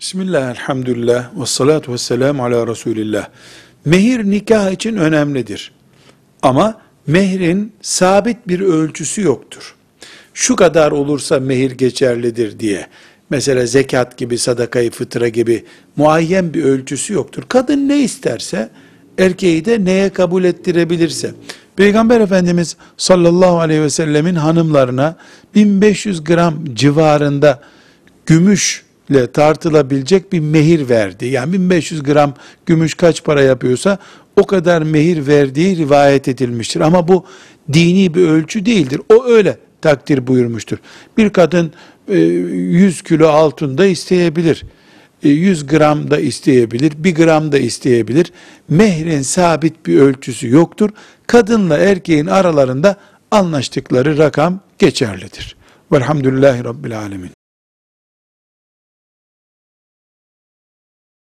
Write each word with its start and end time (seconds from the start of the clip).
Bismillah, 0.00 0.50
elhamdülillah, 0.50 1.40
ve 1.40 1.46
salatu 1.46 1.92
ve 1.92 1.98
selamu 1.98 2.44
ala 2.44 2.66
Resulillah. 2.66 3.28
Mehir 3.84 4.24
nikah 4.24 4.70
için 4.70 4.96
önemlidir. 4.96 5.72
Ama 6.42 6.80
mehrin 7.06 7.72
sabit 7.82 8.48
bir 8.48 8.60
ölçüsü 8.60 9.22
yoktur. 9.22 9.74
Şu 10.34 10.56
kadar 10.56 10.92
olursa 10.92 11.40
mehir 11.40 11.70
geçerlidir 11.70 12.60
diye. 12.60 12.86
Mesela 13.30 13.66
zekat 13.66 14.16
gibi, 14.16 14.38
sadakayı 14.38 14.90
fıtra 14.90 15.28
gibi 15.28 15.64
muayyen 15.96 16.54
bir 16.54 16.64
ölçüsü 16.64 17.14
yoktur. 17.14 17.42
Kadın 17.48 17.88
ne 17.88 17.98
isterse, 17.98 18.70
erkeği 19.18 19.64
de 19.64 19.84
neye 19.84 20.10
kabul 20.10 20.44
ettirebilirse. 20.44 21.34
Peygamber 21.76 22.20
Efendimiz 22.20 22.76
sallallahu 22.96 23.58
aleyhi 23.58 23.82
ve 23.82 23.90
sellemin 23.90 24.34
hanımlarına 24.34 25.16
1500 25.54 26.24
gram 26.24 26.74
civarında 26.74 27.60
gümüşle 29.08 29.32
tartılabilecek 29.32 30.32
bir 30.32 30.40
mehir 30.40 30.88
verdi. 30.88 31.26
Yani 31.26 31.52
1500 31.52 32.02
gram 32.02 32.34
gümüş 32.66 32.94
kaç 32.94 33.24
para 33.24 33.42
yapıyorsa 33.42 33.98
o 34.36 34.46
kadar 34.46 34.82
mehir 34.82 35.26
verdiği 35.26 35.76
rivayet 35.76 36.28
edilmiştir. 36.28 36.80
Ama 36.80 37.08
bu 37.08 37.24
dini 37.72 38.14
bir 38.14 38.28
ölçü 38.28 38.66
değildir. 38.66 39.00
O 39.12 39.24
öyle 39.24 39.58
takdir 39.82 40.26
buyurmuştur. 40.26 40.78
Bir 41.16 41.30
kadın 41.30 41.72
e, 42.08 42.18
100 42.18 43.02
kilo 43.02 43.28
altında 43.28 43.86
isteyebilir. 43.86 44.64
E, 45.22 45.28
100 45.28 45.66
gram 45.66 46.10
da 46.10 46.18
isteyebilir, 46.18 46.92
1 46.96 47.14
gram 47.14 47.52
da 47.52 47.58
isteyebilir. 47.58 48.32
Mehrin 48.68 49.22
sabit 49.22 49.86
bir 49.86 50.00
ölçüsü 50.00 50.48
yoktur. 50.48 50.90
Kadınla 51.26 51.78
erkeğin 51.78 52.26
aralarında 52.26 52.96
anlaştıkları 53.30 54.18
rakam 54.18 54.60
geçerlidir. 54.78 55.56
Velhamdülillahi 55.92 56.64
Rabbil 56.64 56.98
Alemin. 56.98 57.37